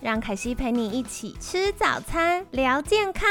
[0.00, 3.28] 让凯西陪你一起吃早餐，聊健康。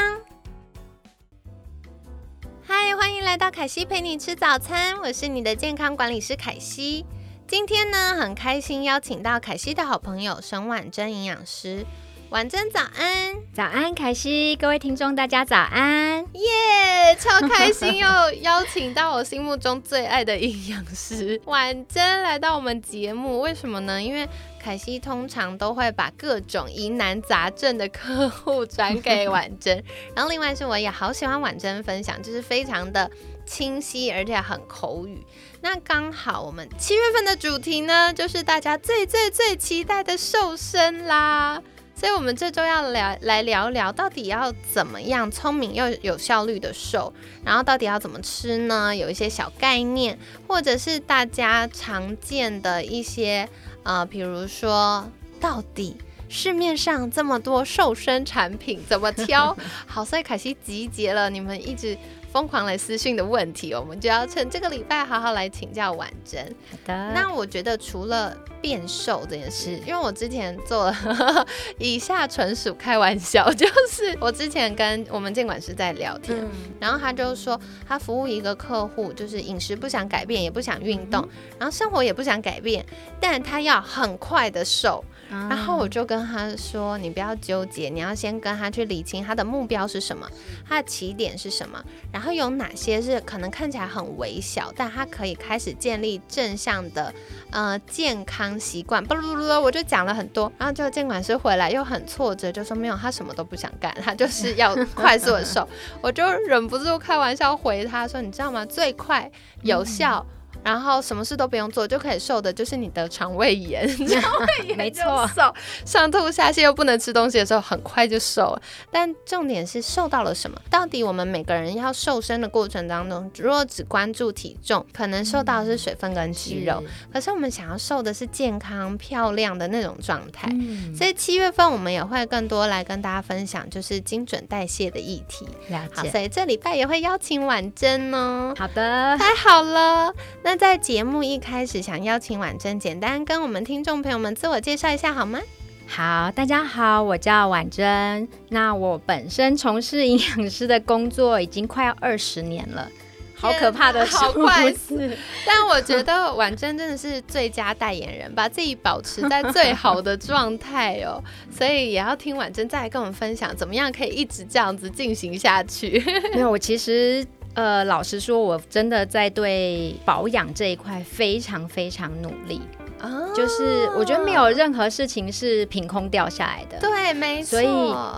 [2.62, 7.06] 嗨，欢迎来到凯西陪你吃早餐，我是你的健康管理师凯西。
[7.46, 11.86] 今天呢，很开心邀请到凯西的好朋友沈婉珍营养师。
[12.30, 18.06] 婉珍早安，早安，凯西，各位听众大家早安，耶，超开心又
[18.42, 24.02] 邀请到我心目中最爱的营养师婉珍来到我们节目，为什么呢？
[24.02, 24.28] 因为
[24.62, 29.82] 凯西通常都会把各种疑难杂症的客户转给婉珍，
[30.14, 33.10] 然后另外是我也好喜欢婉珍分享，就是非常的
[33.46, 35.24] 清晰而且很口语。
[35.62, 41.62] 那刚好我们七月份的主题呢，就是大家最最最期待的瘦身啦。
[41.98, 47.12] 所以，我们这周要聊来聊聊，到底要怎么样聪明又有效率的瘦，
[47.44, 48.94] 然后到底要怎么吃呢？
[48.94, 53.48] 有一些小概念，或者是大家常见的一些，
[53.82, 55.10] 呃，比如说，
[55.40, 55.96] 到底
[56.28, 59.56] 市面上这么多瘦身产品怎么挑？
[59.84, 61.98] 好，所以凯西集结了你们一直。
[62.32, 66.44] 疯狂来私讯的问题，我们就要趁这个礼拜好好来请教婉珍。
[66.70, 67.12] 好的。
[67.12, 71.46] 那我觉得除了变瘦这件事，因为我之前做了，
[71.78, 76.36] 以下纯属开玩笑，就是我之前跟我们监管师在聊天，
[76.78, 81.26] 然后他就说他服务一个客户，就是饮食不想改变，也不想运动，
[81.58, 82.84] 然后生活也不想改变，
[83.20, 85.02] 但他要很快的瘦。
[85.30, 90.26] 然后我就跟他说：“你不要纠结，你要先跟他去理清他的目标是什么，
[90.66, 97.12] 他的起点是什么，然后有哪些是可能看起来很微小，但他可以开始建立正向的
[97.50, 105.68] 呃健康习惯。”不不不，我就讲了很多，然后就监管师回来又很挫折，就说没有，他什么都不想干，他就是要快速的瘦。
[106.00, 108.64] 我就忍不住开玩笑回他说：“你知道吗？
[108.64, 109.30] 最快
[109.62, 110.24] 有效。”
[110.62, 115.54] 然后什么事都不用做就可以瘦的，就是你的肠胃炎， 肠胃炎没错，瘦
[115.84, 118.62] 上吐下泻又不能吃东西的时候，很快就瘦了。
[118.90, 120.60] 但重点是瘦到了什么？
[120.70, 126.82] 到底我们每个人要瘦身的过程当中，如果只关注体重，可能瘦到的是水分跟肌肉。
[127.12, 130.48] 可是我们想要瘦的是健康漂亮的那种状态。
[130.96, 135.46] 所以七月份我们也会更多来跟大家分享，就是精准代谢的议题。
[135.94, 138.54] 好，所以这礼拜也会邀请婉珍哦。
[138.56, 140.12] 好的，太好了。
[140.42, 145.40] 那在节目一开始，想邀请婉珍简单跟我们听众朋友们自我介绍一下好吗？
[145.86, 148.28] 好，大家好，我叫婉珍。
[148.50, 152.88] 那我本身从事营养师的工作已经快要二十年了，
[153.34, 155.16] 好可怕的好快是。
[155.46, 161.22] 但我觉得婉珍真的是最佳代言人，把自己保持在最好的状态哦。
[161.50, 166.02] 所以也要听婉珍再来跟我们分享，怎么样可以一直这样子进行下去。
[166.34, 167.26] 没有，我其实。
[167.58, 172.60] 呃，老实说，我真的在对保养这一块非常非常努力
[173.00, 173.26] 啊。
[173.34, 177.50] 就是我觉得没有任何事情是凭空掉下来的，对，没错。
[177.50, 177.66] 所以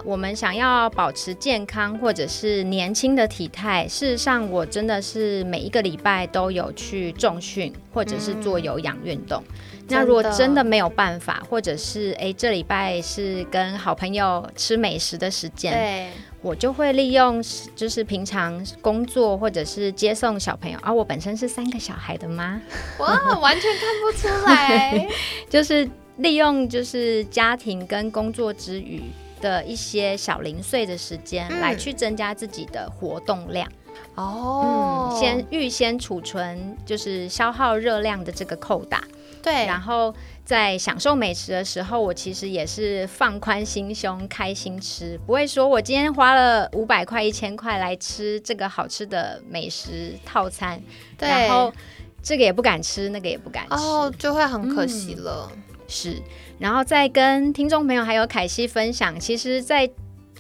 [0.04, 9.42] 我们想要保持健康或者是年轻的体态，事实上我真的是每一个礼拜都有去重训或者是做有氧运动。
[9.88, 16.10] 那如果真的没有办法，或者是哎这礼拜是跟好朋友吃美食的时间，对。
[16.42, 17.42] 我就会利用，
[17.76, 22.60] 就是平常工作或者是接送小朋友，而我本身是三个小孩的妈，
[22.98, 25.08] 哇，完全看不出来，
[25.50, 29.02] 就是利用就是家庭跟工作之余
[29.40, 33.70] 的一些小零碎的时间，来去增加自己的活动量，
[34.14, 39.04] 哦，先预先储存就是消耗热量的这个扣打，
[39.42, 40.14] 对，然后。
[40.42, 50.82] 在享受美食的时候，我其实也是放宽心胸，开心吃，不会说我今天花了五百块、一千块来吃这个好吃的美食套餐，
[51.20, 51.72] 然后
[52.20, 55.48] 这个也不敢吃，那个也不敢吃，哦，就会很可惜了。
[55.86, 56.20] 是，
[56.59, 59.88] 然后再跟听众朋友还有凯西分享，其实，在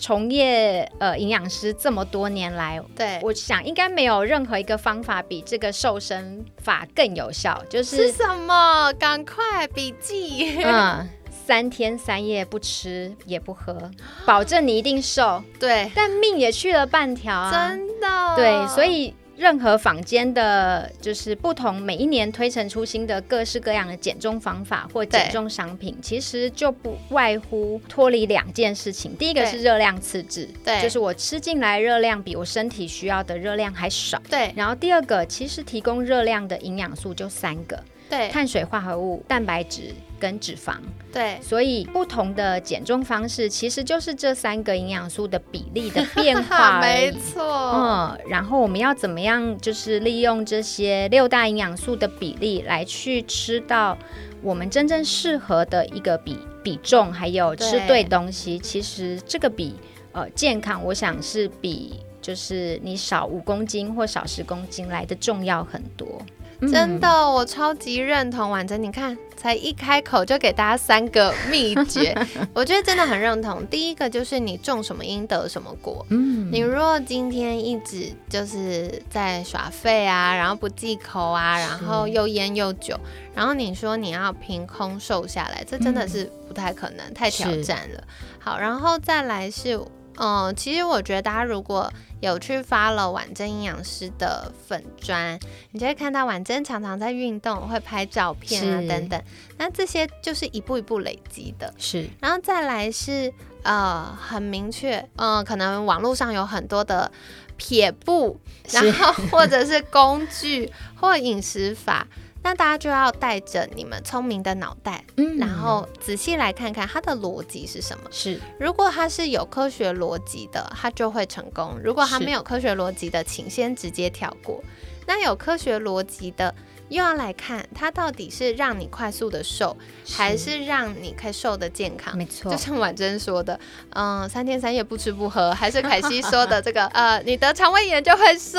[0.00, 7.62] 从业呃营养师这么多年来，对我想应该没有任何一个方法比这个瘦身法更有效。
[7.68, 8.92] 就是什么？
[8.94, 10.58] 赶快笔记。
[10.64, 11.06] 嗯，
[11.46, 13.90] 三天三夜不吃也不喝，
[14.24, 15.42] 保证你一定瘦。
[15.60, 17.52] 对，但命也去了半条啊！
[17.52, 18.36] 真的。
[18.36, 19.14] 对，所以。
[19.40, 29.16] 任何坊间的，就是不同每一年推陈出新的各式各样的减重方法或减重商品，其实就不外乎脱离两件事情。
[29.16, 34.20] 第一个是热量赤字，对，就是我吃进来热量比我身体需要的热量还少。
[34.28, 37.82] 对，然后第二个其实提供热量的营养素就三个。
[38.10, 40.74] 对，碳水化合物、蛋白质跟脂肪。
[41.12, 47.42] 对，所以不同的减重方式其实就是这三个营养素的比例的变化 没错。
[47.44, 53.96] 嗯，然后我们要怎么样，就是利用这些六大营养素的比例来去吃到
[54.42, 58.58] 我们真正适合的一个比比重，还有吃对东西。
[58.58, 59.74] 其实这个比
[60.12, 66.20] 呃健康，我想是比就是你少五公斤或少十公斤来的重要很多。
[66.60, 68.82] 真的，我超级认同婉珍。
[68.82, 72.14] 你看，才一开口就给大家三个秘诀，
[72.52, 73.66] 我觉得真的很认同。
[73.66, 76.04] 第一个就是你种什么因得什么果。
[76.10, 82.98] 嗯，你如果今天一直就是在耍废啊，然后不忌口啊，然后又烟又酒，
[83.34, 88.02] 然后你说你要凭空瘦下来，这真的是不太可能，太挑战了。
[88.38, 89.80] 好，然后再来是。
[90.20, 91.90] 嗯，其实我觉得大家如果
[92.20, 95.40] 有去发了婉珍营养师的粉砖，
[95.70, 99.22] 你就会看到婉珍常常在运动，会拍照片啊等等。
[99.56, 101.72] 那这些就是一步一步累积的。
[101.78, 103.32] 是，然后再来是
[103.62, 107.10] 呃很明确，嗯，可能网络上有很多的
[107.56, 108.38] 撇步，
[108.72, 112.06] 然后或者是工具或饮食法。
[112.42, 118.04] 那大家就要带着你们聪明的脑袋，嗯，然后仔细来看看它的逻辑是什么。
[118.10, 124.62] 是，如果它是有科学逻辑的，它就会成功；如果它没有科学逻辑的，请先直接跳过。
[125.06, 126.54] 那有科学逻辑的。
[126.90, 129.76] 又要来看它到底是让你快速的瘦，
[130.12, 132.16] 还是让你可以瘦的健康？
[132.16, 133.58] 没错，就像婉珍说的，
[133.94, 138.58] 嗯，三天三夜不吃不喝， 还是凯西说的这个， 呃，你得肠胃炎就会瘦。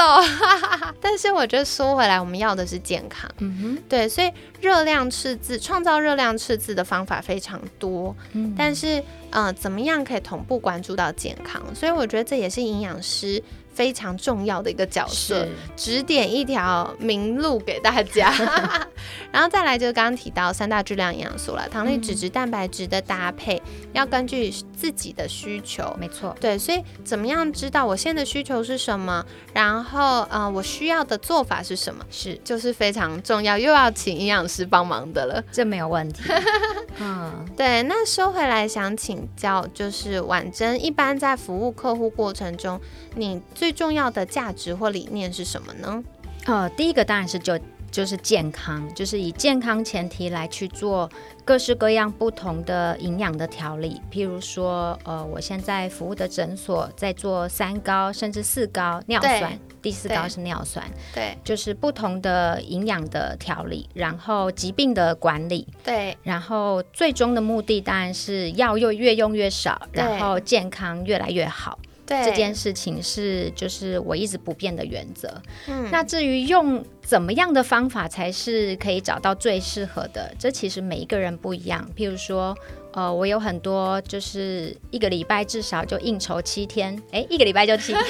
[0.99, 3.29] 但是我觉得说回来，我们要的是健康。
[3.39, 4.31] 嗯哼，对，所以
[4.61, 8.15] 热量赤字，创造热量赤字的方法非常多。
[8.31, 11.61] 嗯，但是，嗯，怎么样可以同步关注到健康？
[11.75, 13.43] 所以我觉得这也是营养师。
[13.73, 18.33] 非常重要的一个角色，指点一条明路给大家。
[19.31, 23.61] 然后再来就是刚刚提到三大质量营养素了，糖类、脂质、蛋白质的搭配
[23.93, 25.95] 要根据自己的需求。
[25.97, 29.25] 没错，对，所以怎么样知道我现在的需求是什么？
[29.53, 32.05] 然后呃，我需要的做法是什么？
[32.11, 35.41] 是，就是非常重要，又要请营养师帮忙的了。
[35.51, 36.23] 这没有问题。
[36.99, 37.81] 嗯，对。
[37.83, 42.79] 那收回来想请教，就是婉珍，一般在服务客户过程中，
[43.15, 46.03] 你最重要的价值或理念是什么呢？
[46.47, 47.59] 呃，第一个当然是就
[47.91, 51.07] 就是健康，就是以健康前提来去做
[51.45, 54.01] 各式各样不同的营养的调理。
[54.11, 60.83] 譬如说，呃，我现在服务的诊所在做三高，甚至四高尿酸，第四高是尿酸，
[61.13, 71.77] 对，就是不同的营养的调理，然后疾病的管理，对，然后最终的目的当然是药又越用越少，然后健康越来越好。
[72.07, 75.41] 这件事情是就是我一直不变的原则。
[75.67, 81.87] 嗯，那至于用怎么样的方法才是可以找到最适合的，这其实每一个人不一样。
[81.95, 82.55] 譬如说，
[82.93, 88.03] 呃，我有很多就是一个礼拜至少就应酬七天，哎，一个礼拜就七天，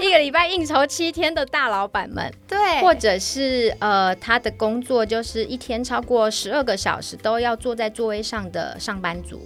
[0.00, 9.40] 一个礼拜应酬七天的大老板们，对，或者是呃，他的工作就是一天超过十二个小时都要坐在座位上的上班族。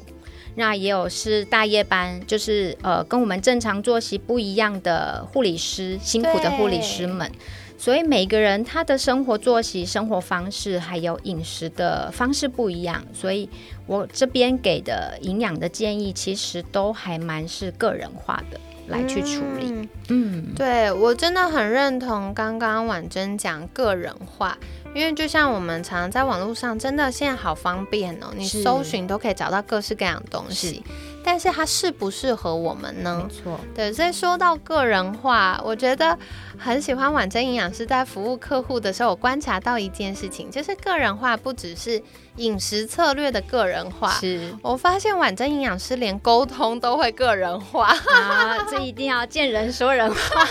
[0.55, 7.31] 那也有是大夜班，就是呃跟我们正常作息不一样的护理师，辛苦的护理师们。
[7.79, 13.49] 所以每个人他的生活作息、生活方式还有饮食的方式不一样，所以
[13.87, 18.61] 我这边给的营养的建议，其实都还蛮是个人化的
[18.93, 19.89] 来去处理。
[20.09, 24.57] 嗯，对我真的很认同刚刚婉珍讲个人化。
[24.95, 30.85] 因为就像我们常常在网络上，真的现在好方便哦，你搜寻都可以找到各式各样的东西。
[31.25, 33.27] 但是它适不适合我们呢？
[33.29, 33.93] 没错，对。
[33.93, 36.19] 所以说到个人化，我觉得
[36.59, 42.03] 很喜欢婉珍营养师在服务客户的时候，我观察到一件事情，就是个人化不只是
[42.37, 44.11] 饮食策略的个人化。
[44.13, 50.47] 是我发现婉珍营养师连沟通都会个人化啊，这一定要见人说人话。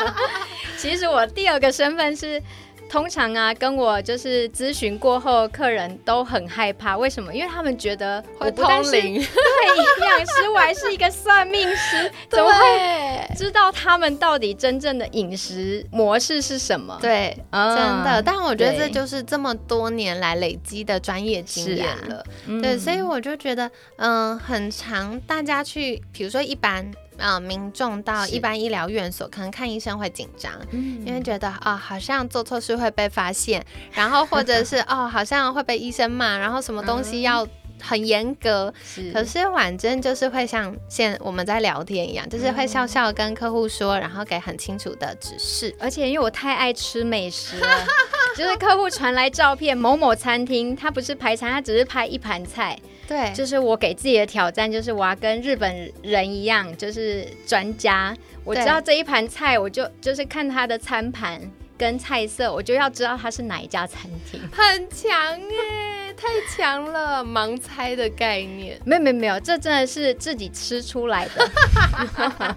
[0.78, 2.42] 其实我第二个身份是。
[2.88, 6.96] 通常啊，跟我就是咨询过后，客人都很害怕。
[6.96, 7.34] 为什么？
[7.34, 16.96] 因为他们觉得我不通灵， 对营养师，我还是一个算命师， 怎么会知道他们到底真正的饮食模式是什么？
[17.00, 18.22] 对，真的。
[18.24, 22.24] 但我觉得这就是这么多年来累积的专业经验了。
[22.62, 25.20] 对，所以我就觉得，嗯，很长。
[25.26, 26.90] 大家去，比如说一般。
[27.18, 37.46] 呃民众到一般医疗院所，可能看医生会紧张，因为觉得哦好像做错事会被发现， 然后或者是哦好像会被医生骂，然后什么东西要。
[37.78, 38.72] 很严格，
[39.12, 45.76] 可是婉珍就是会像现我们在聊天一样，就是会笑笑跟客户说，然后给很清楚的指示。
[45.78, 47.68] 而且因为我太爱吃美食了，
[48.34, 52.78] 就是客户传来照片，某某餐厅，他不是排餐，他只是拍一盘菜。
[53.06, 58.16] 对，就是我给自己的挑战，就是我要跟日本人一样，就是专家。
[58.44, 61.40] 我知道这一盘菜，我就就是看他的餐盘
[61.76, 64.40] 跟菜色，我就要知道他是哪一家餐厅。
[64.52, 66.05] 很强哎。
[66.16, 68.80] 太强了，盲猜的概念。
[68.84, 72.56] 没有没有没有，这真的是自己吃出来的。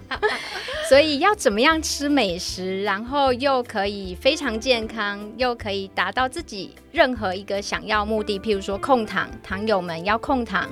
[0.88, 10.68] 所以要怎么样吃美食，然后又可以非常健康，又可以达到自己任何一个想要目的，譬如说控糖，糖友们要控糖，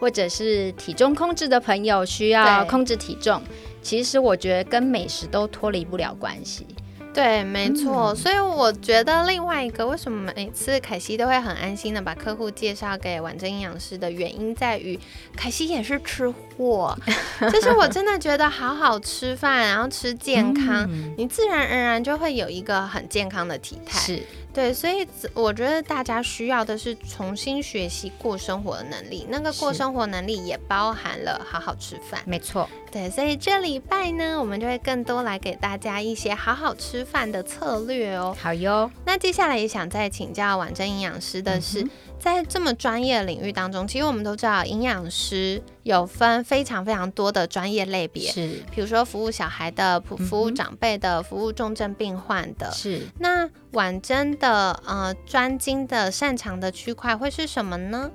[0.00, 3.42] 或者是体重控制的朋友需要控制体重，
[3.82, 6.66] 其实我觉得跟美食都脱离不了关系。
[7.12, 14.98] 对，没错，所以我觉得另外一个为什么每次凯西都会很安心的把客户介绍给婉珍营养师的原因，在于
[15.36, 16.96] 凯西也是吃货，
[17.52, 23.98] 就是我真的觉得好好吃饭，然后吃健康，你自然而然就会有一个很健康的体态。
[23.98, 24.22] 是。
[24.52, 29.24] 对，所以我觉得大家需要的是重新学习过生活的能力。
[29.30, 32.20] 那个过生活能力也包含了好好吃饭。
[32.26, 32.68] 没错。
[32.90, 38.36] 对，所以这礼拜呢，我们就会更多来给大家一些好好吃饭的策略哦。
[38.40, 38.90] 好哟。
[39.04, 41.86] 那接下来也想再请教婉珍营养师的是。
[42.20, 53.06] 在这么专业的领域当中，其实我们都知道，营养师有分非常非常多的专业类别，是，比如说服务小孩的、服服务长辈的、服务重症病患的，是。
[53.20, 58.10] 那婉珍的呃专精的擅长的区块会是什么呢？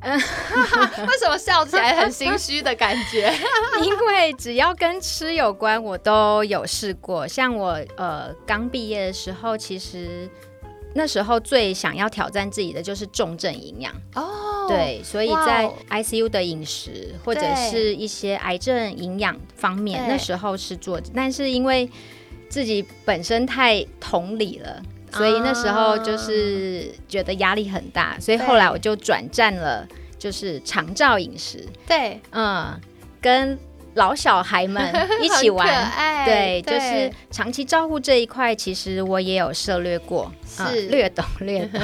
[1.06, 3.32] 为什么笑起来很心虚的感觉？
[3.84, 7.26] 因为只要跟吃有关，我都有试过。
[7.28, 10.28] 像我呃刚毕业的时候，其实。
[10.92, 21.88] 那时候最想要挑战自己的就是重症营养哦，对，所以在 ICU 的饮食或者是一些癌症营养方面，那时候是做，但是因为
[22.48, 29.86] 自己本身太同理了，所以那时候就是觉得压力很大，所以后来我就转战了，
[30.18, 32.80] 就是长照饮食，对，嗯，
[33.20, 33.58] 跟。
[33.94, 34.80] 老小孩们
[35.20, 35.66] 一起玩，
[36.24, 41.80] 对，就是长期照顾这一块，其实我也有涉略过，是略懂略懂。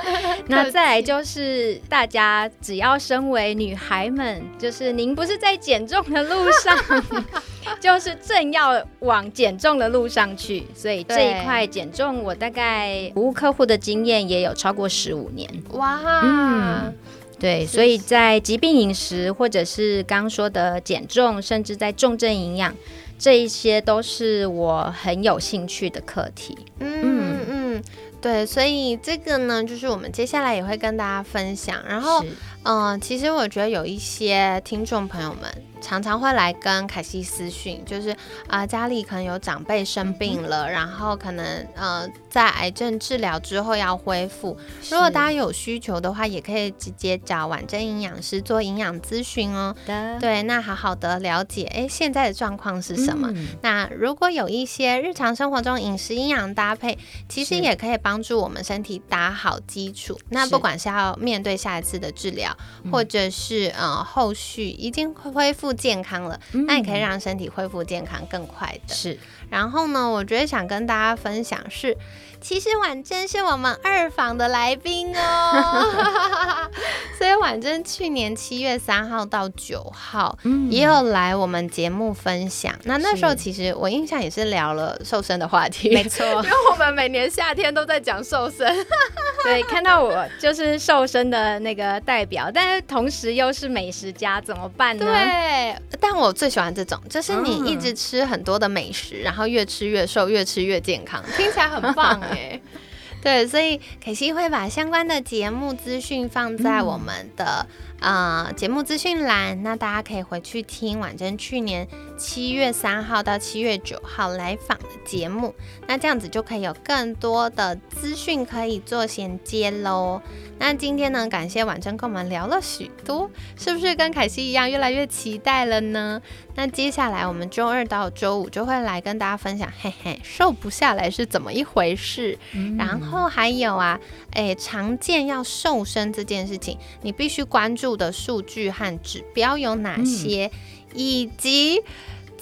[0.48, 6.74] 那再来就是大家只要身为女孩们，就是您不是在减重的路上，
[7.80, 15.48] 就是正要往减重的路上去，所以这一块减重，我大概服务客户的经验也有超过十五年。
[15.72, 16.94] 哇，嗯。
[17.38, 22.76] 对，所以在疾病饮食，或者是刚刚说的减重，甚至在重症营养，
[23.18, 26.54] 这一些都是我很有兴趣的课题。
[26.80, 27.82] 嗯嗯嗯，
[28.20, 31.82] 对，所以这个呢，就是我们接下来也会跟大家分享。
[31.88, 32.22] 然后，
[32.64, 35.50] 嗯，其实我觉得有一些听众朋友们。
[35.82, 38.14] 常常会来跟凯西私讯，就是
[38.46, 44.54] 啊，家里可能有长辈生病了，然后可能呃，在癌症治疗之后要恢复。
[44.90, 49.74] 如果大家有需求的话，也可以直接找婉珍营养师做营养咨询哦。
[50.20, 53.32] 对，那好好的了解，哎，现在的状况是什么？
[53.62, 60.20] 那如果有一些日常生活中饮食营养搭配，其实也可以帮助我们身体打好基础。
[60.28, 62.49] 那不管是要面对下一次的治疗，
[62.92, 65.70] 或者是呃后续已经恢复。
[65.80, 68.92] 健康了，那也可以让身体恢复健康更快的。
[68.92, 71.96] 是，然后呢，我觉得想跟大家分享是。
[72.40, 75.86] 其实婉珍是我们二房的来宾哦，
[77.18, 80.36] 所以婉珍去年七月三号到九号
[80.70, 82.74] 也有来我们节目分享。
[82.84, 88.66] 那那时候其实我印象也是聊了瘦身的话题，没错， 因为我们每年夏天都在讲瘦身。
[89.44, 95.04] 对，看到我就是瘦身的那个代表，但是同时又是美食家，怎么办呢？
[95.06, 102.20] 对，但我最喜欢这种，就是你一直吃很多的美食，然后越吃越瘦，越吃越健康，听起来很棒。
[102.20, 102.60] 哎，
[103.22, 107.66] 对，所以可惜会把相关的节目资讯放在我们的
[108.00, 111.86] 呃节目资讯栏，那大家可以回去听婉珍去年
[112.18, 115.54] 七月三号到七月九号来访的节目，
[115.86, 120.20] 那这样子就可以有更多的资讯可以做衔接喽。
[120.58, 126.20] 那今天呢，感谢婉珍跟我们聊了许多，是不是跟凯西一样越来越期待了呢？
[126.54, 132.38] 那接下来我们周二到周五就会来跟大家分享，嘿嘿，瘦不下来是怎么一回事？
[132.76, 133.98] 然后还有啊，
[134.32, 140.50] 诶，常见要瘦身这件事情，你必须关注的数据和指标有哪些，
[140.94, 141.82] 以及。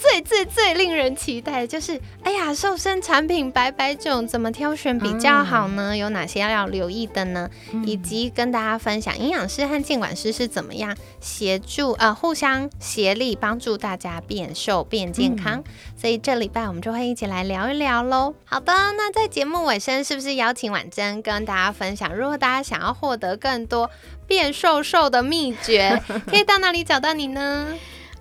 [0.01, 5.97] 最最最令人期待的就是，哎呀，瘦身产品百百种，怎么挑选比较好呢？
[5.97, 7.51] 有哪些要留意的呢？
[7.85, 15.63] 以及跟大家分享营养师和监管师是怎么样协助呃互相协力帮助大家变瘦变健康。
[15.97, 18.35] 所以这礼拜我们就会一起来聊一聊喽。
[18.45, 23.91] 好的，那在节目尾声，是不是邀请婉珍跟大家分享，如果大家想要获得更多
[24.29, 26.01] 变瘦瘦的秘诀，
[26.31, 27.75] 可以到哪里找到你呢？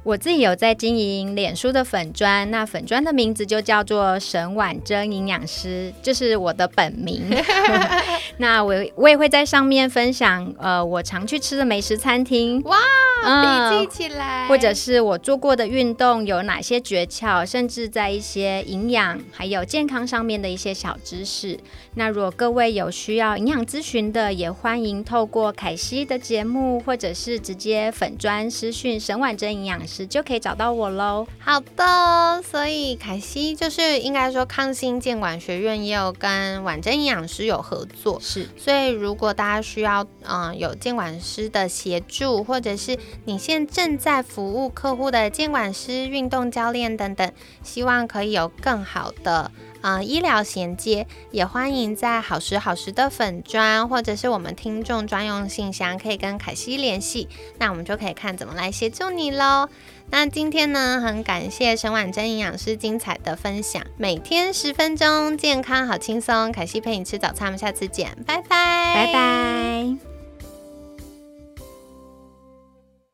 [0.08, 7.24] 我自己有在经营脸书的粉砖，那粉砖的名字就叫做沈婉珍营养师，就是我的本名。
[8.40, 12.78] 那我我也会在上面分享，呃，我常去吃的美食餐厅，哇，
[13.24, 21.60] 笔记起来，或者是我做过的运动有哪些诀窍，甚至在一些营养还有健康上面的一些小知识。
[21.96, 30.06] 那如果各位有需要营养咨询的，也欢迎透过凯西的节目，或者是直接粉砖私讯沈婉珍营养师。
[30.08, 31.28] 就可以找到我喽。
[31.40, 38.48] 好的，所以凯西就是应该说康心健管学院也有跟婉珍营养师有合作，是。
[38.58, 47.32] 所以如果大家需要嗯有监管师的协助，或者是你现正在服务客户的监管师、运动教练等等，
[47.64, 49.52] 希望可以有更好的。
[49.82, 59.70] 呃，医疗衔接也欢迎在好时好时的粉砖，或者是我们听众专用信箱，可以跟凯西联系，那我们就可以看怎么来协助你喽。
[60.10, 70.17] 那今天呢，很感谢沈婉珍营养师精彩的分享，每天十分钟，健康好轻松，凯西陪你吃早餐，我们下次见，拜拜，拜拜。